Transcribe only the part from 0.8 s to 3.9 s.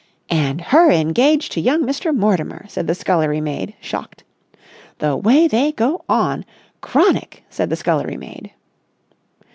engaged to young Mr. Mortimer!" said the scullery maid,